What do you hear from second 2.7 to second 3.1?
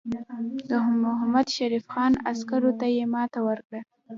ته یې